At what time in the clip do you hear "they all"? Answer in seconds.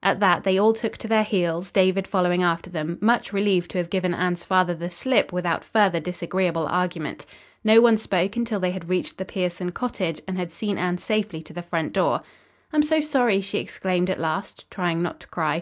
0.44-0.72